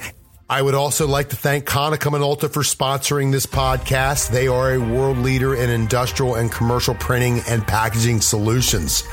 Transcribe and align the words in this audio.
I 0.51 0.61
would 0.61 0.75
also 0.75 1.07
like 1.07 1.29
to 1.29 1.37
thank 1.37 1.67
Konica 1.67 2.11
Minolta 2.11 2.53
for 2.53 2.65
sponsoring 2.65 3.31
this 3.31 3.47
podcast. 3.47 4.31
They 4.31 4.49
are 4.49 4.73
a 4.73 4.79
world 4.79 5.19
leader 5.19 5.55
in 5.55 5.71
industrial 5.71 6.35
and 6.35 6.51
commercial 6.51 6.97
printing 6.97 7.43
and 7.49 7.65
packaging 7.65 8.21
solutions. 8.21 9.05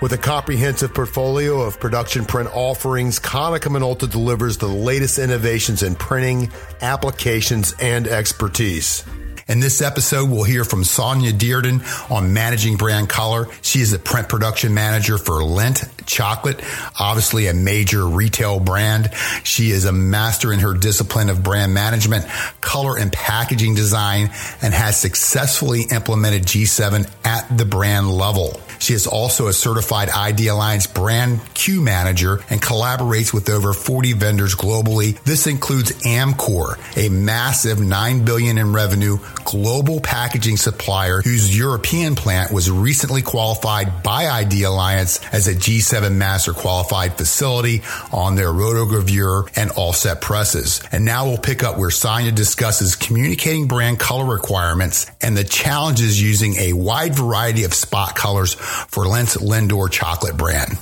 With 0.00 0.14
a 0.14 0.18
comprehensive 0.18 0.94
portfolio 0.94 1.60
of 1.60 1.78
production 1.78 2.24
print 2.24 2.48
offerings, 2.54 3.20
Konica 3.20 3.68
Minolta 3.68 4.10
delivers 4.10 4.56
the 4.56 4.68
latest 4.68 5.18
innovations 5.18 5.82
in 5.82 5.96
printing, 5.96 6.50
applications, 6.80 7.74
and 7.78 8.08
expertise. 8.08 9.04
In 9.50 9.58
this 9.58 9.82
episode, 9.82 10.30
we'll 10.30 10.44
hear 10.44 10.62
from 10.62 10.84
Sonia 10.84 11.32
Dearden 11.32 11.82
on 12.08 12.32
managing 12.32 12.76
brand 12.76 13.08
color. 13.08 13.48
She 13.62 13.80
is 13.80 13.90
the 13.90 13.98
print 13.98 14.28
production 14.28 14.74
manager 14.74 15.18
for 15.18 15.40
Lindt 15.40 15.90
Chocolate, 16.06 16.60
obviously 17.00 17.48
a 17.48 17.52
major 17.52 18.06
retail 18.06 18.60
brand. 18.60 19.12
She 19.42 19.72
is 19.72 19.86
a 19.86 19.92
master 19.92 20.52
in 20.52 20.60
her 20.60 20.74
discipline 20.74 21.30
of 21.30 21.42
brand 21.42 21.74
management, 21.74 22.26
color 22.60 22.96
and 22.96 23.12
packaging 23.12 23.74
design, 23.74 24.30
and 24.62 24.72
has 24.72 24.96
successfully 24.96 25.82
implemented 25.90 26.44
G7 26.44 27.10
at 27.24 27.58
the 27.58 27.64
brand 27.64 28.08
level. 28.08 28.60
She 28.90 28.94
is 28.94 29.06
also 29.06 29.46
a 29.46 29.52
certified 29.52 30.10
ID 30.10 30.48
Alliance 30.48 30.88
brand 30.88 31.38
Q 31.54 31.80
manager 31.80 32.40
and 32.50 32.60
collaborates 32.60 33.32
with 33.32 33.48
over 33.48 33.72
40 33.72 34.14
vendors 34.14 34.56
globally. 34.56 35.16
This 35.22 35.46
includes 35.46 35.92
Amcor, 36.02 36.76
a 36.96 37.08
massive 37.08 37.78
9 37.78 38.24
billion 38.24 38.58
in 38.58 38.72
revenue 38.72 39.18
global 39.44 40.00
packaging 40.00 40.56
supplier 40.56 41.22
whose 41.22 41.56
European 41.56 42.16
plant 42.16 42.52
was 42.52 42.68
recently 42.68 43.22
qualified 43.22 44.02
by 44.02 44.26
ID 44.26 44.64
Alliance 44.64 45.20
as 45.32 45.46
a 45.46 45.54
G7 45.54 46.12
master 46.16 46.52
qualified 46.52 47.14
facility 47.14 47.82
on 48.12 48.34
their 48.34 48.48
rotogravure 48.48 49.48
and 49.56 49.70
offset 49.76 50.20
presses. 50.20 50.82
And 50.90 51.04
now 51.04 51.26
we'll 51.26 51.38
pick 51.38 51.62
up 51.62 51.78
where 51.78 51.90
Sonia 51.90 52.32
discusses 52.32 52.96
communicating 52.96 53.68
brand 53.68 54.00
color 54.00 54.24
requirements 54.24 55.08
and 55.20 55.36
the 55.36 55.44
challenges 55.44 56.20
using 56.20 56.56
a 56.56 56.72
wide 56.72 57.14
variety 57.14 57.62
of 57.62 57.72
spot 57.72 58.16
colors 58.16 58.56
for 58.88 59.04
Lindt's 59.04 59.36
Lindor 59.36 59.90
chocolate 59.90 60.36
brand. 60.36 60.78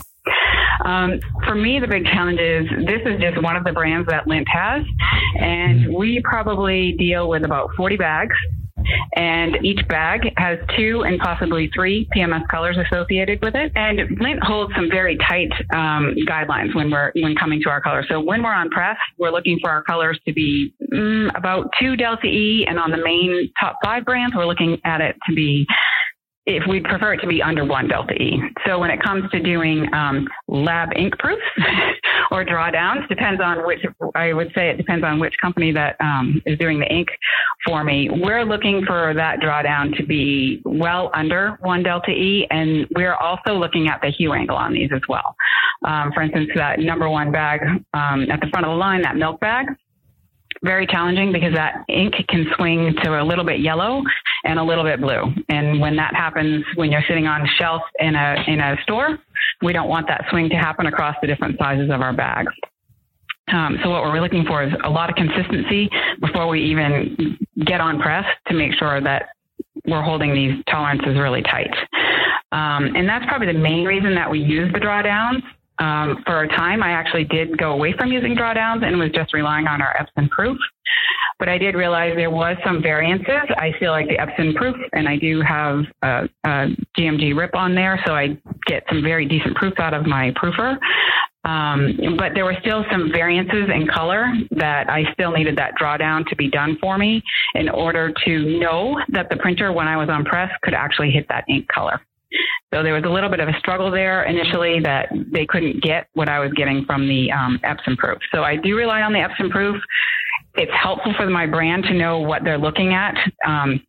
Um, 0.85 1.21
for 1.45 1.55
me, 1.55 1.81
the 1.81 1.87
big 1.87 2.05
challenge 2.05 2.41
is 2.41 2.67
this 2.87 3.03
is 3.05 3.21
just 3.21 3.43
one 3.43 3.57
of 3.57 3.65
the 3.65 3.73
brands 3.73 4.09
that 4.09 4.27
Lindt 4.27 4.49
has, 4.49 4.85
and 5.39 5.95
we 5.95 6.23
probably 6.25 6.95
deal 6.99 7.29
with 7.29 7.45
about 7.45 7.71
40 7.77 7.97
bags. 7.97 8.37
And 9.17 9.57
each 9.65 9.87
bag 9.89 10.33
has 10.37 10.59
two 10.77 11.03
and 11.05 11.19
possibly 11.19 11.69
three 11.75 12.09
PMS 12.17 12.47
colors 12.49 12.77
associated 12.79 13.43
with 13.43 13.55
it. 13.55 13.73
And 13.75 13.99
Lindt 14.19 14.43
holds 14.43 14.73
some 14.75 14.89
very 14.89 15.19
tight 15.29 15.51
um, 15.75 16.15
guidelines 16.27 16.75
when 16.75 16.91
we're 16.91 17.13
when 17.17 17.35
coming 17.35 17.61
to 17.65 17.71
our 17.71 17.81
colors. 17.81 18.07
So 18.09 18.21
when 18.21 18.43
we're 18.43 18.55
on 18.55 18.71
press, 18.71 18.97
we're 19.19 19.33
looking 19.33 19.59
for 19.61 19.69
our 19.71 19.83
colors 19.83 20.19
to 20.27 20.33
be 20.33 20.73
mm, 20.93 21.37
about 21.37 21.69
two 21.79 21.97
delta 21.97 22.29
E, 22.29 22.67
and 22.69 22.79
on 22.79 22.91
the 22.91 23.03
main 23.05 23.51
top 23.61 23.77
five 23.85 24.05
brands, 24.05 24.35
we're 24.35 24.47
looking 24.47 24.81
at 24.85 25.01
it 25.01 25.17
to 25.29 25.35
be 25.35 25.67
if 26.49 26.63
we 26.67 26.81
prefer 26.81 27.13
it 27.13 27.19
to 27.19 27.27
be 27.27 27.43
under 27.43 27.63
one 27.63 27.87
delta 27.87 28.15
E. 28.15 28.41
So 28.67 28.79
when 28.79 28.91
it 28.91 29.03
comes 29.03 29.31
to 29.33 29.41
doing 29.41 29.87
um, 29.93 30.27
lab 30.49 30.89
ink 30.97 31.17
proofs 31.19 31.43
or 32.31 32.43
drawdowns, 32.43 33.07
depends 33.09 33.41
on 33.45 33.67
which, 33.67 33.81
I 34.15 34.33
would 34.33 34.51
say 34.55 34.71
it 34.71 34.79
depends 34.79 35.05
on 35.05 35.21
which 35.21 35.35
company 35.43 35.73
that 35.73 35.97
um, 36.01 36.41
is 36.47 36.59
doing 36.59 36.81
the 36.81 36.87
ink 36.87 37.09
for 37.67 37.85
me. 37.85 38.09
We're 38.11 38.45
looking 38.45 38.83
for 38.87 39.13
that 39.15 39.41
drawdown 39.41 39.95
to 39.99 40.07
be 40.07 40.63
well 40.65 41.11
under 41.13 41.59
one 41.61 41.83
delta 41.83 42.13
E, 42.13 42.47
and 42.51 42.87
we're 42.97 43.15
also 43.15 43.53
looking 43.53 43.89
at 43.89 44.01
the 44.01 44.09
hue 44.09 44.33
angle 44.33 44.57
on 44.57 44.73
these 44.73 44.91
as 44.95 45.03
well. 45.07 45.37
Um, 45.85 46.13
for 46.15 46.23
instance, 46.23 46.49
that 46.55 46.81
number 46.81 47.11
one 47.11 47.31
bag 47.31 47.61
um, 47.93 48.31
at 48.31 48.41
the 48.41 48.47
front 48.51 48.65
of 48.65 48.71
the 48.71 48.77
line, 48.77 49.03
that 49.03 49.17
milk 49.17 49.39
bag, 49.41 49.67
very 50.63 50.87
challenging 50.87 51.33
because 51.33 51.55
that 51.55 51.85
ink 51.89 52.15
can 52.29 52.47
swing 52.57 52.95
to 53.03 53.21
a 53.21 53.25
little 53.25 53.45
bit 53.45 53.61
yellow 53.61 54.03
and 54.45 54.59
a 54.59 54.63
little 54.63 54.85
bit 54.85 55.01
blue. 55.01 55.33
And 55.49 55.81
when 55.81 55.97
that 55.97 56.15
happens, 56.15 56.65
when 56.75 56.91
you're 56.91 57.05
sitting 57.09 57.27
on 57.27 57.43
a 57.43 57.49
shelf 57.59 57.83
in 58.01 58.15
a 58.15 58.45
in 58.47 58.61
a 58.61 58.77
store, 58.83 59.19
we 59.63 59.73
don't 59.73 59.89
want 59.89 60.07
that 60.09 60.25
swing 60.31 60.49
to 60.51 60.57
happen 60.57 60.87
across 60.87 61.17
the 61.21 61.27
different 61.27 61.59
sizes 61.59 61.91
of 61.91 62.01
our 62.01 62.13
bags. 62.13 62.53
Um, 63.53 63.79
so 63.83 63.91
what 63.91 64.03
we're 64.03 64.21
looking 64.21 64.45
for 64.45 64.63
is 64.63 64.73
a 64.85 64.91
lot 64.91 65.09
of 65.09 65.17
consistency 65.17 65.89
before 66.21 66.49
we 66.49 66.63
even 66.63 67.39
get 67.65 67.81
on 67.81 67.99
press 67.99 68.27
to 68.49 68.55
make 68.55 68.75
sure 68.75 69.01
that 69.01 69.31
we're 69.87 70.03
holding 70.03 70.35
these 70.35 70.53
tolerances 70.69 71.17
really 71.17 71.43
tight. 71.43 71.73
Um, 72.53 72.95
and 72.95 73.09
that's 73.09 73.25
probably 73.27 73.47
the 73.47 73.59
main 73.59 73.85
reason 73.85 74.15
that 74.15 74.31
we 74.31 74.41
use 74.41 74.73
the 74.73 74.81
drawdowns 74.81 75.43
um, 75.79 76.23
for 76.27 76.43
a 76.43 76.49
time, 76.49 76.83
I 76.83 76.91
actually 76.91 77.25
did 77.25 77.57
go 77.57 77.73
away 77.73 77.95
from 77.97 78.11
using 78.11 78.37
drawdowns 78.37 78.85
and 78.85 78.99
was 78.99 79.11
just 79.13 79.33
relying 79.33 79.67
on 79.67 79.81
our 79.81 79.95
Epson 79.97 80.29
proof. 80.31 80.59
But 81.39 81.49
I 81.49 81.57
did 81.57 81.75
realize 81.77 82.15
there 82.17 82.31
was 82.31 82.57
some 82.65 82.83
variances. 82.83 83.49
I 83.57 83.73
feel 83.79 83.93
like 83.93 84.09
the 84.09 84.17
Epson 84.17 84.57
proof, 84.57 84.77
and 84.93 85.09
I 85.09 85.17
do 85.17 85.41
have 85.43 85.85
a, 86.03 86.29
a 86.45 86.69
GMG 86.99 87.37
rip 87.37 87.55
on 87.55 87.75
there, 87.75 88.03
so 88.05 88.13
I 88.13 88.37
get 88.67 88.83
some 88.89 89.03
very 89.03 89.27
decent 89.27 89.55
proof 89.55 89.79
out 89.79 89.95
of 89.95 90.05
my 90.05 90.33
proofer. 90.33 90.79
Um, 91.45 91.97
but 92.19 92.33
there 92.35 92.45
were 92.45 92.57
still 92.61 92.85
some 92.91 93.11
variances 93.13 93.69
in 93.73 93.87
color 93.87 94.27
that 94.51 94.91
I 94.91 95.05
still 95.13 95.31
needed 95.31 95.57
that 95.57 95.75
drawdown 95.81 96.27
to 96.27 96.37
be 96.37 96.51
done 96.51 96.77
for 96.81 96.99
me 96.99 97.23
in 97.55 97.69
order 97.69 98.13
to 98.25 98.59
know 98.59 99.01
that 99.11 99.31
the 99.31 99.37
printer, 99.37 99.73
when 99.73 99.87
I 99.87 99.97
was 99.97 100.09
on 100.09 100.25
press, 100.25 100.51
could 100.63 100.75
actually 100.75 101.11
hit 101.11 101.27
that 101.29 101.45
ink 101.49 101.69
color. 101.69 102.01
So 102.73 102.83
there 102.83 102.95
was 102.95 103.05
a 103.05 103.09
little 103.09 103.31
bit 103.31 103.41
of 103.41 103.49
a 103.49 103.59
struggle 103.59 103.91
there 103.91 104.25
initially 104.25 104.81
that 104.81 105.09
they 105.33 105.47
couldn't 105.47 105.83
get 105.83 106.09
what 106.15 106.29
I 106.29 106.39
was 106.39 106.53
getting 106.53 106.85
from 106.85 107.09
the 107.09 107.33
um, 107.33 107.59
Epson 107.65 107.97
proof. 107.97 108.19
So 108.33 108.43
I 108.43 108.57
do 108.57 108.77
rely 108.77 109.03
on 109.03 109.13
the 109.13 109.21
Epson 109.21 109.51
proof. 109.51 109.81
It's 110.55 110.73
helpful 110.75 111.15
for 111.17 111.29
my 111.31 111.47
brand 111.47 111.85
to 111.85 111.95
know 111.95 112.19
what 112.19 112.45
they're 112.45 112.59
looking 112.59 112.93
at. 112.93 113.15
Um, 113.47 113.81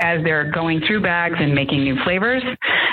as 0.00 0.22
they're 0.24 0.50
going 0.50 0.80
through 0.86 1.02
bags 1.02 1.36
and 1.38 1.54
making 1.54 1.82
new 1.82 1.96
flavors. 2.04 2.42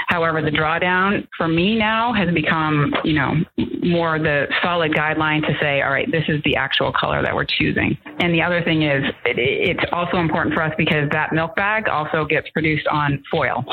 However, 0.08 0.42
the 0.42 0.52
drawdown 0.52 1.28
for 1.38 1.48
me 1.48 1.78
now 1.78 2.14
has 2.14 2.34
become, 2.34 2.94
you 3.04 3.14
know, 3.14 3.36
more 3.84 4.20
the 4.20 4.48
solid 4.62 4.94
guideline 4.94 5.42
to 5.42 5.54
say, 5.62 5.82
all 5.82 5.92
right, 5.92 6.10
this 6.12 6.24
is 6.28 6.42
the 6.44 6.56
actual 6.56 6.92
color 6.94 7.22
that 7.22 7.34
we're 7.34 7.46
choosing. 7.46 7.98
And 8.20 8.34
the 8.34 8.42
other 8.42 8.64
thing 8.64 8.84
is, 8.84 9.04
it, 9.26 9.38
it's 9.38 9.92
also 9.92 10.18
important 10.18 10.54
for 10.54 10.62
us 10.62 10.74
because 10.78 11.10
that 11.12 11.34
milk 11.34 11.56
bag 11.56 11.90
also 11.90 12.26
gets 12.26 12.50
produced 12.50 12.88
on 12.88 13.24
foil. 13.32 13.66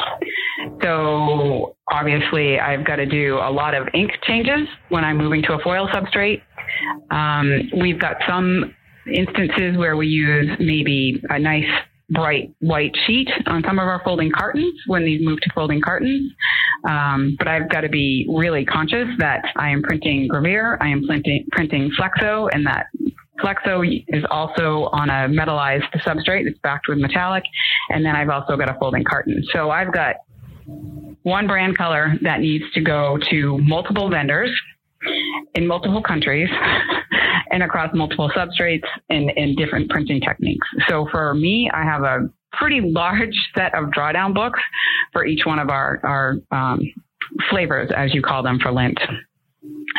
So 0.82 1.76
obviously, 1.91 2.58
I've 2.58 2.84
got 2.86 2.97
to 2.97 3.06
do 3.06 3.36
a 3.36 3.50
lot 3.50 3.75
of 3.75 3.88
ink 3.94 4.12
changes 4.26 4.69
when 4.88 5.04
I'm 5.04 5.16
moving 5.19 5.42
to 5.42 5.54
a 5.54 5.58
foil 5.62 5.88
substrate. 5.88 6.42
Um, 7.10 7.70
we've 7.81 7.98
got 7.98 8.16
some 8.28 8.75
instances 9.12 9.76
where 9.76 9.97
we 9.97 10.06
use 10.06 10.48
maybe 10.58 11.22
a 11.31 11.38
nice 11.38 11.69
bright 12.11 12.52
white 12.61 12.93
sheet 13.06 13.28
on 13.46 13.62
some 13.64 13.78
of 13.78 13.87
our 13.87 14.00
folding 14.05 14.31
cartons 14.32 14.75
when 14.87 15.05
these 15.05 15.20
move 15.25 15.40
to 15.40 15.50
folding 15.55 15.81
cartons. 15.81 16.32
Um, 16.88 17.37
but 17.38 17.46
I've 17.46 17.69
got 17.69 17.82
to 17.82 17.88
be 17.88 18.26
really 18.28 18.64
conscious 18.64 19.06
that 19.19 19.44
I 19.56 19.70
am 19.70 19.82
printing 19.82 20.28
gravure, 20.28 20.76
I 20.81 20.88
am 20.88 21.05
printing, 21.06 21.46
printing 21.52 21.90
flexo, 21.99 22.49
and 22.52 22.66
that 22.66 22.87
flexo 23.43 24.05
is 24.08 24.25
also 24.31 24.88
on 24.93 25.08
a 25.08 25.28
metallized 25.28 25.90
substrate. 26.05 26.46
It's 26.46 26.58
backed 26.62 26.88
with 26.88 26.99
metallic. 26.99 27.44
And 27.90 28.05
then 28.05 28.16
I've 28.16 28.28
also 28.28 28.56
got 28.56 28.69
a 28.69 28.78
folding 28.78 29.05
carton. 29.05 29.43
So 29.52 29.70
I've 29.70 29.93
got 29.93 30.16
one 31.22 31.46
brand 31.46 31.76
color 31.76 32.14
that 32.22 32.40
needs 32.40 32.64
to 32.75 32.81
go 32.81 33.19
to 33.31 33.58
multiple 33.58 34.08
vendors 34.08 34.50
in 35.55 35.67
multiple 35.67 36.02
countries 36.02 36.49
and 37.50 37.62
across 37.62 37.90
multiple 37.94 38.31
substrates 38.37 38.87
and, 39.08 39.31
and 39.37 39.56
different 39.56 39.90
printing 39.90 40.20
techniques. 40.20 40.67
So 40.88 41.06
for 41.11 41.34
me, 41.34 41.70
I 41.72 41.82
have 41.82 42.02
a 42.02 42.28
pretty 42.52 42.81
large 42.81 43.34
set 43.56 43.75
of 43.75 43.87
drawdown 43.90 44.34
books 44.34 44.61
for 45.12 45.25
each 45.25 45.44
one 45.44 45.58
of 45.58 45.70
our, 45.70 46.00
our 46.05 46.37
um, 46.50 46.81
flavors, 47.50 47.90
as 47.96 48.14
you 48.14 48.23
call 48.23 48.43
them 48.43 48.58
for 48.61 48.70
Lindt. 48.70 48.99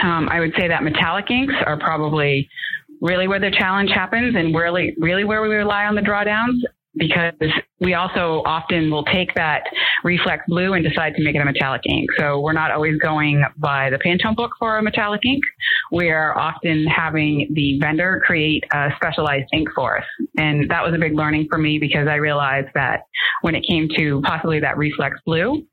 Um, 0.04 0.30
I 0.30 0.40
would 0.40 0.54
say 0.58 0.68
that 0.68 0.84
metallic 0.84 1.30
inks 1.30 1.54
are 1.66 1.78
probably 1.78 2.50
really 3.02 3.28
where 3.28 3.40
the 3.40 3.52
challenge 3.52 3.92
happens 3.92 4.36
and 4.36 4.56
really, 4.56 4.96
really 4.98 5.24
where 5.24 5.42
we 5.42 5.50
rely 5.50 5.86
on 5.86 5.96
the 5.96 6.02
drawdowns. 6.02 6.60
Because 6.96 7.34
we 7.80 7.94
also 7.94 8.44
often 8.46 8.92
will 8.92 9.06
take 9.06 9.34
that 9.36 9.64
reflex 10.04 10.44
blue 10.48 10.74
and 10.74 10.84
decide 10.84 11.14
to 11.16 11.24
make 11.24 11.36
it 11.36 11.40
a 11.40 11.46
metallic 11.46 11.82
ink. 11.88 12.10
So 12.18 12.40
we're 12.40 12.54
not 12.54 12.72
always 12.72 12.98
going 13.00 13.44
by 13.58 13.90
the 13.90 13.98
Pantone 13.98 14.36
book 14.36 14.52
for 14.60 14.78
a 14.78 14.84
metallic 14.84 15.22
ink. 15.26 15.44
We 15.92 16.10
are 16.10 16.38
often 16.38 16.86
having 16.86 17.50
the 17.54 17.80
vendor 17.80 18.22
create 18.26 18.64
a 18.74 18.90
specialized 18.96 19.48
ink 19.54 19.70
for 19.74 20.00
us. 20.00 20.06
And 20.38 20.70
that 20.70 20.84
was 20.84 20.94
a 20.94 21.00
big 21.00 21.14
learning 21.14 21.48
for 21.50 21.58
me 21.58 21.80
because 21.80 22.08
I 22.08 22.16
realized 22.16 22.70
that 22.76 23.02
when 23.42 23.56
it 23.56 23.66
came 23.68 23.88
to 23.98 24.22
possibly 24.24 24.60
that 24.60 24.78
reflex 24.78 25.18
blue, 25.26 25.64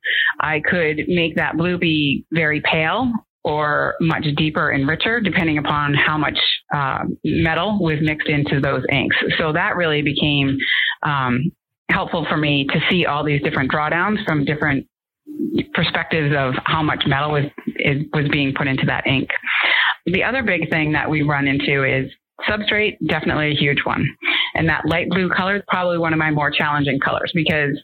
I 0.40 0.60
could 0.60 1.02
make 1.08 1.36
that 1.36 1.56
blue 1.56 1.78
be 1.78 2.26
very 2.32 2.60
pale 2.60 3.12
or 3.44 3.94
much 4.00 4.24
deeper 4.36 4.70
and 4.70 4.88
richer, 4.88 5.20
depending 5.20 5.58
upon 5.58 5.94
how 5.94 6.18
much 6.18 6.38
uh, 6.74 7.04
metal 7.24 7.78
was 7.80 7.98
mixed 8.02 8.28
into 8.28 8.60
those 8.60 8.82
inks. 8.92 9.16
So 9.38 9.52
that 9.52 9.76
really 9.76 10.02
became 10.02 10.58
um, 11.02 11.50
helpful 11.90 12.26
for 12.28 12.36
me 12.36 12.66
to 12.66 12.80
see 12.90 13.06
all 13.06 13.24
these 13.24 13.42
different 13.42 13.70
drawdowns 13.72 14.24
from 14.26 14.44
different 14.44 14.86
perspectives 15.74 16.34
of 16.36 16.54
how 16.64 16.82
much 16.82 17.04
metal 17.06 17.32
was 17.32 17.44
is, 17.76 18.02
was 18.12 18.28
being 18.30 18.52
put 18.56 18.66
into 18.66 18.86
that 18.86 19.06
ink. 19.06 19.28
The 20.06 20.24
other 20.24 20.42
big 20.42 20.70
thing 20.70 20.92
that 20.92 21.08
we 21.08 21.22
run 21.22 21.46
into 21.46 21.84
is 21.84 22.10
substrate, 22.48 22.96
definitely 23.06 23.52
a 23.52 23.54
huge 23.54 23.78
one. 23.84 24.06
And 24.54 24.68
that 24.68 24.86
light 24.86 25.08
blue 25.10 25.28
color 25.30 25.56
is 25.56 25.62
probably 25.68 25.98
one 25.98 26.12
of 26.12 26.18
my 26.18 26.30
more 26.30 26.50
challenging 26.50 26.98
colors 27.00 27.30
because 27.34 27.80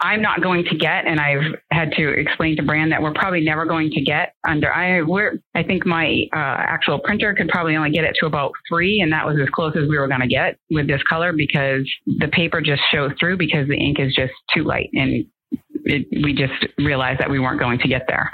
I'm 0.00 0.22
not 0.22 0.42
going 0.42 0.64
to 0.64 0.76
get, 0.76 1.06
and 1.06 1.20
I've 1.20 1.54
had 1.70 1.92
to 1.92 2.08
explain 2.08 2.56
to 2.56 2.62
Brand 2.62 2.90
that 2.92 3.02
we're 3.02 3.12
probably 3.12 3.42
never 3.42 3.66
going 3.66 3.90
to 3.90 4.00
get 4.00 4.34
under. 4.46 4.72
I 4.72 5.02
we're 5.02 5.38
I 5.54 5.62
think 5.62 5.86
my 5.86 6.24
uh, 6.32 6.56
actual 6.58 6.98
printer 6.98 7.34
could 7.34 7.48
probably 7.48 7.76
only 7.76 7.90
get 7.90 8.04
it 8.04 8.14
to 8.20 8.26
about 8.26 8.52
three, 8.68 9.00
and 9.00 9.12
that 9.12 9.26
was 9.26 9.36
as 9.40 9.48
close 9.50 9.74
as 9.76 9.88
we 9.88 9.98
were 9.98 10.08
going 10.08 10.20
to 10.20 10.26
get 10.26 10.58
with 10.70 10.86
this 10.86 11.02
color 11.08 11.32
because 11.32 11.88
the 12.06 12.28
paper 12.28 12.60
just 12.60 12.82
shows 12.90 13.12
through 13.20 13.36
because 13.36 13.68
the 13.68 13.76
ink 13.76 13.98
is 14.00 14.14
just 14.14 14.32
too 14.54 14.64
light, 14.64 14.90
and 14.94 15.24
it, 15.84 16.06
we 16.24 16.34
just 16.34 16.66
realized 16.78 17.20
that 17.20 17.30
we 17.30 17.38
weren't 17.38 17.60
going 17.60 17.78
to 17.78 17.88
get 17.88 18.02
there. 18.08 18.30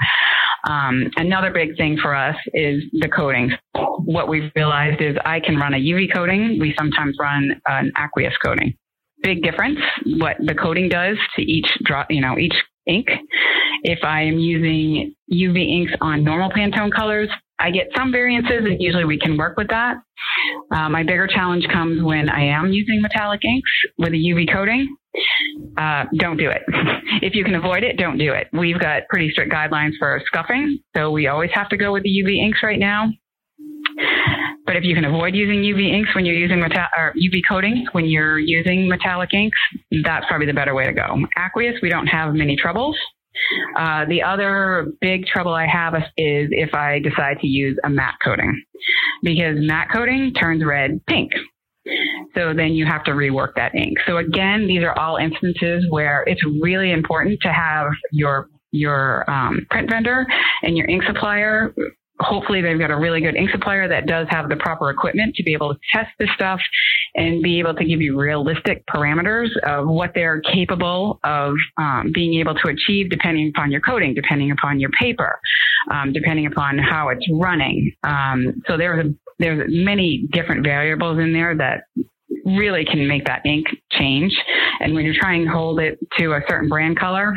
Um, 0.67 1.11
another 1.17 1.51
big 1.51 1.77
thing 1.77 1.97
for 2.01 2.15
us 2.15 2.35
is 2.53 2.83
the 2.93 3.09
coatings. 3.09 3.53
What 3.73 4.27
we've 4.27 4.51
realized 4.55 5.01
is 5.01 5.15
I 5.25 5.39
can 5.39 5.57
run 5.57 5.73
a 5.73 5.77
UV 5.77 6.13
coating. 6.13 6.57
We 6.59 6.73
sometimes 6.77 7.15
run 7.19 7.61
an 7.67 7.91
aqueous 7.97 8.33
coating 8.43 8.75
big 9.27 9.43
difference 9.43 9.79
what 10.19 10.37
the 10.39 10.55
coating 10.55 10.87
does 10.87 11.17
to 11.35 11.41
each 11.41 11.67
drop, 11.83 12.07
you 12.09 12.21
know, 12.21 12.37
each 12.37 12.55
ink. 12.87 13.07
If 13.83 13.99
I 14.03 14.21
am 14.21 14.39
using 14.39 15.13
UV 15.29 15.81
inks 15.81 15.93
on 15.99 16.23
normal 16.23 16.49
Pantone 16.49 16.93
colors, 16.93 17.29
I 17.59 17.71
get 17.71 17.87
some 17.95 18.11
variances 18.13 18.61
and 18.63 18.81
usually 18.81 19.03
we 19.03 19.19
can 19.19 19.35
work 19.35 19.57
with 19.57 19.67
that. 19.67 19.95
Uh, 20.71 20.87
my 20.87 21.03
bigger 21.03 21.27
challenge 21.27 21.67
comes 21.73 22.01
when 22.01 22.29
I 22.29 22.45
am 22.45 22.71
using 22.71 23.01
metallic 23.01 23.41
inks 23.43 23.69
with 23.97 24.13
a 24.13 24.15
UV 24.15 24.51
coating. 24.51 24.95
Uh, 25.77 26.05
don't 26.17 26.37
do 26.37 26.49
it. 26.49 26.61
if 27.21 27.35
you 27.35 27.43
can 27.43 27.55
avoid 27.55 27.83
it, 27.83 27.97
don't 27.97 28.17
do 28.17 28.31
it. 28.31 28.47
We've 28.53 28.79
got 28.79 29.07
pretty 29.09 29.29
strict 29.31 29.51
guidelines 29.51 29.93
for 29.99 30.21
scuffing, 30.27 30.79
so 30.95 31.11
we 31.11 31.27
always 31.27 31.49
have 31.53 31.67
to 31.69 31.77
go 31.77 31.91
with 31.91 32.03
the 32.03 32.23
UV 32.23 32.37
inks 32.45 32.59
right 32.63 32.79
now. 32.79 33.09
But 34.67 34.75
if 34.75 34.83
you 34.83 34.93
can 34.93 35.05
avoid 35.05 35.33
using 35.33 35.61
UV 35.61 35.93
inks 35.93 36.13
when 36.13 36.25
you're 36.25 36.35
using 36.35 36.59
meta- 36.59 36.89
or 36.95 37.13
UV 37.15 37.41
coatings 37.49 37.87
when 37.93 38.05
you're 38.05 38.37
using 38.37 38.87
metallic 38.87 39.33
inks, 39.33 39.57
that's 40.03 40.25
probably 40.27 40.45
the 40.45 40.53
better 40.53 40.75
way 40.75 40.85
to 40.85 40.93
go. 40.93 41.25
Aqueous, 41.37 41.79
we 41.81 41.89
don't 41.89 42.07
have 42.07 42.33
many 42.35 42.57
troubles. 42.57 42.95
Uh, 43.77 44.05
the 44.05 44.21
other 44.21 44.87
big 44.99 45.25
trouble 45.25 45.53
I 45.53 45.67
have 45.67 45.95
is 45.95 46.49
if 46.51 46.73
I 46.73 46.99
decide 46.99 47.39
to 47.39 47.47
use 47.47 47.77
a 47.83 47.89
matte 47.89 48.15
coating 48.23 48.61
because 49.23 49.55
matte 49.59 49.87
coating 49.91 50.33
turns 50.33 50.63
red 50.65 50.99
pink. 51.07 51.31
So 52.35 52.53
then 52.53 52.73
you 52.73 52.85
have 52.85 53.05
to 53.05 53.11
rework 53.11 53.53
that 53.55 53.73
ink. 53.73 53.97
So 54.05 54.17
again, 54.17 54.67
these 54.67 54.83
are 54.83 54.97
all 54.99 55.15
instances 55.15 55.85
where 55.89 56.23
it's 56.27 56.41
really 56.61 56.91
important 56.91 57.39
to 57.43 57.53
have 57.53 57.87
your 58.11 58.49
your 58.71 59.29
um, 59.29 59.65
print 59.69 59.89
vendor 59.89 60.27
and 60.63 60.75
your 60.75 60.87
ink 60.87 61.03
supplier 61.07 61.73
hopefully 62.19 62.61
they've 62.61 62.79
got 62.79 62.91
a 62.91 62.97
really 62.97 63.21
good 63.21 63.35
ink 63.35 63.49
supplier 63.51 63.87
that 63.87 64.07
does 64.07 64.27
have 64.29 64.49
the 64.49 64.55
proper 64.55 64.89
equipment 64.89 65.35
to 65.35 65.43
be 65.43 65.53
able 65.53 65.73
to 65.73 65.79
test 65.93 66.09
this 66.19 66.29
stuff 66.35 66.59
and 67.15 67.43
be 67.43 67.59
able 67.59 67.73
to 67.75 67.85
give 67.85 68.01
you 68.01 68.19
realistic 68.19 68.83
parameters 68.87 69.49
of 69.63 69.87
what 69.87 70.11
they're 70.15 70.41
capable 70.41 71.19
of 71.23 71.53
um, 71.77 72.11
being 72.13 72.39
able 72.39 72.55
to 72.55 72.69
achieve 72.69 73.09
depending 73.09 73.51
upon 73.55 73.71
your 73.71 73.81
coating, 73.81 74.13
depending 74.13 74.51
upon 74.51 74.79
your 74.79 74.89
paper, 74.91 75.39
um, 75.91 76.11
depending 76.11 76.45
upon 76.45 76.77
how 76.77 77.09
it's 77.09 77.25
running. 77.33 77.91
Um, 78.03 78.61
so 78.67 78.77
there's 78.77 79.05
a, 79.05 79.09
there's 79.39 79.65
many 79.69 80.27
different 80.31 80.63
variables 80.63 81.19
in 81.19 81.33
there 81.33 81.55
that 81.55 81.83
really 82.45 82.85
can 82.85 83.07
make 83.07 83.25
that 83.25 83.45
ink 83.45 83.67
change. 83.91 84.33
And 84.79 84.93
when 84.95 85.05
you're 85.05 85.19
trying 85.19 85.45
to 85.45 85.51
hold 85.51 85.79
it 85.79 85.99
to 86.17 86.33
a 86.33 86.41
certain 86.47 86.69
brand 86.69 86.99
color, 86.99 87.33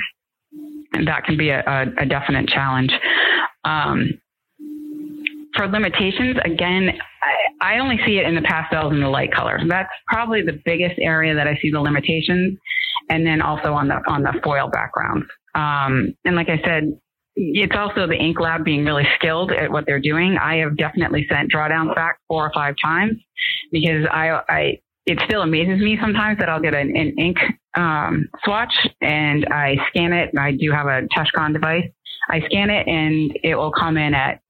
that 1.05 1.25
can 1.25 1.37
be 1.37 1.51
a, 1.51 1.61
a, 1.61 2.03
a 2.03 2.07
definite 2.07 2.49
challenge. 2.49 2.93
Um, 3.65 4.09
for 5.55 5.67
limitations, 5.67 6.37
again, 6.45 6.91
I, 7.61 7.75
I 7.75 7.79
only 7.79 7.99
see 8.07 8.19
it 8.19 8.27
in 8.27 8.35
the 8.35 8.43
pastels 8.43 8.93
and 8.93 9.03
the 9.03 9.09
light 9.09 9.33
colors. 9.33 9.63
That's 9.69 9.91
probably 10.07 10.43
the 10.43 10.61
biggest 10.65 10.99
area 11.01 11.35
that 11.35 11.47
I 11.47 11.59
see 11.61 11.71
the 11.71 11.81
limitations, 11.81 12.59
and 13.09 13.27
then 13.27 13.43
also 13.43 13.73
on 13.73 13.89
the 13.89 14.01
on 14.07 14.23
the 14.23 14.35
foil 14.45 14.69
backgrounds. 14.69 15.27
Um, 15.55 16.15
and 16.25 16.37
like 16.37 16.49
I 16.49 16.61
said, 16.65 16.99
it's 17.37 17.75
also 17.77 18.07
the 18.07 18.15
ink 18.15 18.39
lab 18.41 18.65
being 18.65 18.85
really 18.85 19.07
skilled 19.17 19.53
at 19.53 19.71
what 19.71 19.85
they're 19.87 20.01
doing. 20.01 20.37
I 20.41 20.57
have 20.57 20.77
definitely 20.77 21.27
sent 21.31 21.53
drawdowns 21.53 21.95
back 21.95 22.19
four 22.29 22.47
or 22.47 22.53
five 22.55 22.75
times 22.83 23.13
because 23.73 24.07
I, 24.11 24.41
I 24.49 24.81
it 25.07 25.19
still 25.25 25.43
amazes 25.43 25.81
me 25.81 25.99
sometimes 26.01 26.39
that 26.39 26.49
I'll 26.49 26.61
get 26.61 26.75
an, 26.75 26.95
an 26.97 27.15
ink 27.19 27.39
um, 27.77 28.29
swatch 28.45 28.75
and 29.01 29.47
I 29.51 29.77
scan 29.89 30.13
it. 30.13 30.31
I 30.39 30.53
do 30.53 30.71
have 30.73 30.87
a 30.87 31.03
Techkon 31.17 31.53
device. 31.53 31.89
I 32.29 32.41
scan 32.47 32.71
it 32.71 32.87
and 32.87 33.37
it 33.43 33.55
will 33.55 33.73
come 33.73 33.97
in 33.97 34.15
at 34.15 34.41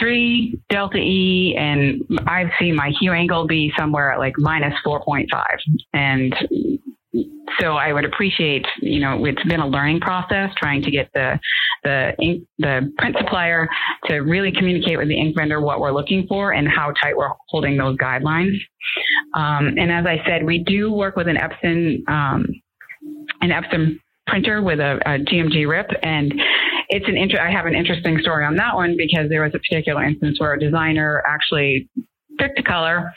three 0.00 0.58
delta 0.70 0.98
E, 0.98 1.54
and 1.58 2.02
I've 2.26 2.50
seen 2.58 2.74
my 2.74 2.90
hue 2.98 3.12
angle 3.12 3.46
be 3.46 3.72
somewhere 3.78 4.12
at 4.12 4.18
like 4.18 4.34
minus 4.38 4.74
4.5. 4.84 5.26
And 5.92 6.34
so 7.58 7.72
I 7.72 7.92
would 7.92 8.04
appreciate, 8.04 8.66
you 8.80 9.00
know, 9.00 9.24
it's 9.24 9.42
been 9.44 9.60
a 9.60 9.66
learning 9.66 10.00
process 10.00 10.50
trying 10.56 10.82
to 10.82 10.90
get 10.90 11.10
the 11.14 11.38
the 11.82 12.12
ink, 12.20 12.44
the 12.58 12.92
print 12.98 13.16
supplier 13.18 13.68
to 14.06 14.18
really 14.18 14.52
communicate 14.52 14.98
with 14.98 15.08
the 15.08 15.18
ink 15.18 15.36
vendor 15.36 15.60
what 15.60 15.80
we're 15.80 15.92
looking 15.92 16.26
for 16.28 16.52
and 16.52 16.68
how 16.68 16.92
tight 17.02 17.16
we're 17.16 17.30
holding 17.48 17.76
those 17.76 17.96
guidelines. 17.96 18.56
Um, 19.34 19.74
and 19.78 19.90
as 19.90 20.06
I 20.06 20.22
said, 20.26 20.44
we 20.44 20.62
do 20.64 20.92
work 20.92 21.16
with 21.16 21.28
an 21.28 21.36
Epson 21.36 22.08
um, 22.08 22.46
an 23.40 23.50
Epson 23.50 23.98
printer 24.26 24.62
with 24.62 24.78
a, 24.78 24.98
a 25.06 25.18
GMG 25.18 25.68
RIP, 25.68 25.90
and 26.02 26.32
it's 26.90 27.06
an 27.08 27.16
inter- 27.16 27.40
I 27.40 27.50
have 27.50 27.66
an 27.66 27.74
interesting 27.74 28.18
story 28.20 28.44
on 28.44 28.56
that 28.56 28.74
one 28.74 28.96
because 28.96 29.28
there 29.28 29.42
was 29.42 29.52
a 29.54 29.58
particular 29.58 30.02
instance 30.04 30.40
where 30.40 30.54
a 30.54 30.60
designer 30.60 31.22
actually 31.26 31.88
picked 32.38 32.58
a 32.58 32.62
color, 32.62 33.12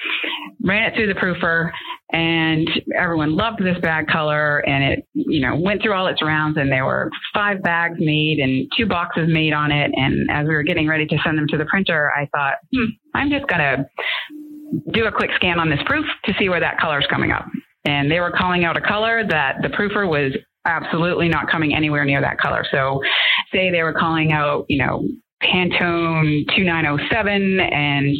ran 0.63 0.83
it 0.83 0.95
through 0.95 1.07
the 1.07 1.19
proofer, 1.19 1.71
and 2.11 2.69
everyone 2.95 3.35
loved 3.35 3.63
this 3.63 3.77
bag 3.81 4.07
color. 4.07 4.59
And 4.59 4.83
it, 4.83 5.07
you 5.13 5.41
know, 5.41 5.55
went 5.55 5.81
through 5.81 5.93
all 5.93 6.07
its 6.07 6.21
rounds, 6.21 6.57
and 6.57 6.71
there 6.71 6.85
were 6.85 7.09
five 7.33 7.63
bags 7.63 7.97
made 7.99 8.39
and 8.39 8.71
two 8.77 8.85
boxes 8.85 9.27
made 9.27 9.53
on 9.53 9.71
it. 9.71 9.91
And 9.95 10.29
as 10.29 10.47
we 10.47 10.53
were 10.53 10.63
getting 10.63 10.87
ready 10.87 11.07
to 11.07 11.17
send 11.23 11.37
them 11.37 11.47
to 11.49 11.57
the 11.57 11.65
printer, 11.65 12.11
I 12.15 12.27
thought, 12.35 12.55
hmm, 12.73 12.85
I'm 13.15 13.31
just 13.31 13.47
gonna 13.47 13.85
do 14.91 15.05
a 15.05 15.11
quick 15.11 15.31
scan 15.35 15.59
on 15.59 15.69
this 15.69 15.79
proof 15.85 16.05
to 16.25 16.33
see 16.37 16.49
where 16.49 16.59
that 16.59 16.79
color 16.79 16.99
is 16.99 17.07
coming 17.09 17.31
up. 17.31 17.45
And 17.85 18.11
they 18.11 18.19
were 18.19 18.31
calling 18.31 18.65
out 18.65 18.77
a 18.77 18.81
color 18.81 19.23
that 19.27 19.57
the 19.61 19.69
proofer 19.69 20.07
was 20.07 20.33
absolutely 20.65 21.27
not 21.27 21.49
coming 21.49 21.75
anywhere 21.75 22.05
near 22.05 22.21
that 22.21 22.37
color. 22.39 22.65
So 22.71 23.01
say 23.53 23.71
they 23.71 23.83
were 23.83 23.93
calling 23.93 24.31
out, 24.31 24.65
you 24.69 24.83
know, 24.83 25.07
Pantone 25.41 26.45
2907 26.55 27.59
and 27.59 28.15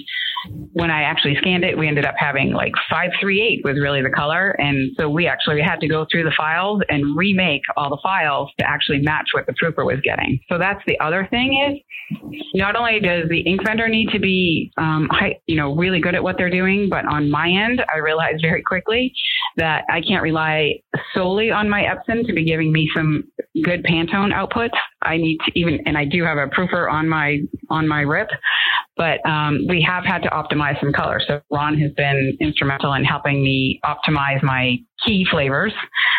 when 0.73 0.91
I 0.91 1.03
actually 1.03 1.35
scanned 1.37 1.63
it, 1.63 1.77
we 1.77 1.87
ended 1.87 2.05
up 2.05 2.15
having 2.17 2.53
like 2.53 2.73
538 2.89 3.61
was 3.63 3.77
really 3.81 4.01
the 4.01 4.09
color. 4.09 4.51
And 4.59 4.91
so 4.97 5.09
we 5.09 5.27
actually 5.27 5.61
had 5.61 5.79
to 5.81 5.87
go 5.87 6.05
through 6.11 6.23
the 6.23 6.33
files 6.35 6.81
and 6.89 7.15
remake 7.15 7.61
all 7.77 7.89
the 7.89 7.99
files 8.01 8.49
to 8.59 8.69
actually 8.69 8.99
match 8.99 9.27
what 9.33 9.45
the 9.45 9.53
proofer 9.53 9.85
was 9.85 9.99
getting. 10.03 10.39
So 10.49 10.57
that's 10.57 10.81
the 10.87 10.99
other 10.99 11.27
thing 11.29 11.71
is 11.71 11.79
not 12.53 12.75
only 12.75 12.99
does 12.99 13.29
the 13.29 13.41
ink 13.41 13.61
vendor 13.65 13.87
need 13.87 14.09
to 14.09 14.19
be, 14.19 14.71
um, 14.77 15.07
high, 15.11 15.39
you 15.47 15.55
know, 15.55 15.75
really 15.75 15.99
good 15.99 16.15
at 16.15 16.23
what 16.23 16.37
they're 16.37 16.49
doing, 16.49 16.89
but 16.89 17.05
on 17.05 17.29
my 17.29 17.49
end, 17.49 17.81
I 17.93 17.99
realized 17.99 18.41
very 18.41 18.61
quickly 18.61 19.13
that 19.57 19.83
I 19.89 20.01
can't 20.01 20.23
rely 20.23 20.75
solely 21.13 21.51
on 21.51 21.69
my 21.69 21.83
Epson 21.83 22.25
to 22.25 22.33
be 22.33 22.43
giving 22.43 22.71
me 22.71 22.89
some 22.95 23.23
good 23.63 23.83
Pantone 23.83 24.33
outputs. 24.33 24.77
I 25.01 25.17
need 25.17 25.37
to 25.45 25.59
even, 25.59 25.79
and 25.85 25.97
I 25.97 26.05
do 26.05 26.23
have 26.23 26.37
a 26.37 26.47
proofer 26.47 26.91
on 26.91 27.07
my, 27.07 27.39
on 27.69 27.87
my 27.87 28.01
RIP, 28.01 28.29
but 28.97 29.25
um, 29.29 29.65
we 29.67 29.81
have 29.87 30.05
had 30.05 30.23
to 30.23 30.29
optimize 30.29 30.79
some 30.79 30.93
color. 30.93 31.21
So 31.27 31.41
Ron 31.51 31.77
has 31.79 31.91
been 31.91 32.37
instrumental 32.41 32.93
in 32.93 33.03
helping 33.03 33.43
me 33.43 33.79
optimize 33.85 34.41
my 34.41 34.77
key 35.05 35.25
flavors 35.29 35.73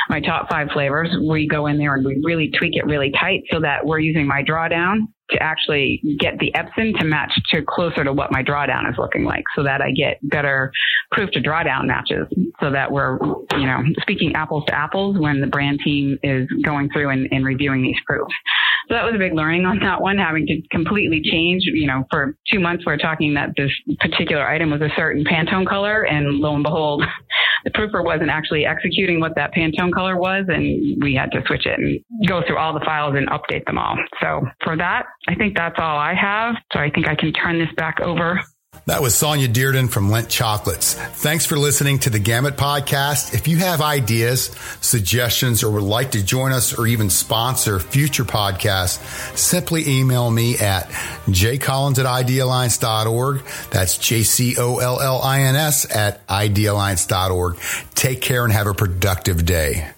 my 0.08 0.20
top 0.20 0.48
five 0.50 0.68
flavors, 0.72 1.08
we 1.28 1.48
go 1.48 1.66
in 1.66 1.78
there 1.78 1.94
and 1.94 2.04
we 2.04 2.20
really 2.24 2.50
tweak 2.58 2.76
it 2.76 2.84
really 2.84 3.12
tight 3.18 3.42
so 3.50 3.60
that 3.60 3.84
we're 3.84 3.98
using 3.98 4.26
my 4.26 4.42
drawdown 4.42 5.06
to 5.34 5.42
actually 5.42 6.00
get 6.18 6.38
the 6.38 6.52
Epson 6.56 6.98
to 6.98 7.04
match 7.04 7.32
to 7.50 7.62
closer 7.62 8.04
to 8.04 8.12
what 8.12 8.32
my 8.32 8.42
drawdown 8.42 8.90
is 8.90 8.96
looking 8.98 9.24
like 9.24 9.44
so 9.54 9.62
that 9.62 9.80
I 9.80 9.90
get 9.90 10.18
better 10.22 10.72
proof 11.12 11.30
to 11.32 11.40
drawdown 11.40 11.86
matches 11.86 12.26
so 12.60 12.70
that 12.70 12.90
we're, 12.90 13.18
you 13.58 13.66
know, 13.66 13.82
speaking 14.00 14.34
apples 14.34 14.64
to 14.66 14.74
apples 14.74 15.16
when 15.18 15.40
the 15.40 15.46
brand 15.46 15.80
team 15.84 16.18
is 16.22 16.48
going 16.64 16.88
through 16.90 17.10
and, 17.10 17.28
and 17.32 17.44
reviewing 17.44 17.82
these 17.82 17.96
proofs. 18.06 18.34
So 18.88 18.94
that 18.94 19.04
was 19.04 19.14
a 19.14 19.18
big 19.18 19.32
learning 19.32 19.64
on 19.64 19.78
that 19.80 20.00
one, 20.00 20.18
having 20.18 20.46
to 20.46 20.60
completely 20.70 21.22
change. 21.22 21.62
You 21.64 21.86
know, 21.86 22.04
for 22.10 22.36
two 22.50 22.60
months, 22.60 22.84
we 22.86 22.92
are 22.92 22.98
talking 22.98 23.34
that 23.34 23.50
this 23.56 23.70
particular 24.00 24.46
item 24.46 24.70
was 24.70 24.82
a 24.82 24.90
certain 24.96 25.24
Pantone 25.24 25.66
color, 25.66 26.02
and 26.02 26.38
lo 26.38 26.54
and 26.54 26.62
behold, 26.62 27.02
the 27.64 27.70
proofer 27.70 28.04
wasn't 28.04 28.30
actually 28.30 28.66
executing 28.66 29.20
what 29.20 29.34
that 29.36 29.52
Pantone 29.54 29.92
color 29.92 30.16
was, 30.16 30.44
and 30.48 31.02
we 31.02 31.14
had 31.14 31.30
to 31.32 31.42
switch 31.46 31.66
it 31.66 31.78
and 31.78 32.00
go 32.28 32.42
through 32.46 32.58
all 32.58 32.72
the 32.72 32.84
files 32.84 33.14
and 33.16 33.28
update 33.28 33.64
them 33.66 33.78
all. 33.78 33.96
So 34.20 34.46
for 34.62 34.76
that, 34.76 35.06
I 35.28 35.34
think 35.34 35.56
that's 35.56 35.76
all 35.78 35.98
I 35.98 36.14
have. 36.14 36.56
So 36.72 36.78
I 36.78 36.90
think 36.90 37.08
I 37.08 37.14
can 37.14 37.32
turn 37.32 37.58
this 37.58 37.72
back 37.76 38.00
over 38.00 38.40
that 38.86 39.00
was 39.00 39.14
Sonia 39.14 39.48
Dearden 39.48 39.90
from 39.90 40.10
Lindt 40.10 40.28
Chocolates. 40.28 40.94
Thanks 40.94 41.46
for 41.46 41.56
listening 41.56 41.98
to 42.00 42.10
the 42.10 42.18
Gamut 42.18 42.56
podcast. 42.56 43.32
If 43.34 43.48
you 43.48 43.56
have 43.58 43.80
ideas, 43.80 44.46
suggestions, 44.80 45.62
or 45.62 45.70
would 45.70 45.82
like 45.82 46.10
to 46.12 46.22
join 46.22 46.52
us 46.52 46.78
or 46.78 46.86
even 46.86 47.08
sponsor 47.08 47.78
future 47.78 48.24
podcasts, 48.24 48.98
simply 49.36 49.88
email 49.88 50.30
me 50.30 50.58
at 50.58 50.88
jcollins 51.26 51.98
at 51.98 52.06
idealliance.org. 52.06 53.42
That's 53.70 53.96
J-C-O-L-L-I-N-S 53.98 54.76
at 55.96 56.26
idealliance.org. 56.26 57.58
Take 57.94 58.20
care 58.20 58.44
and 58.44 58.52
have 58.52 58.66
a 58.66 58.74
productive 58.74 59.46
day. 59.46 59.90